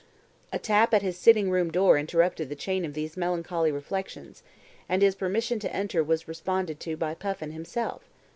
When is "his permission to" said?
5.03-5.71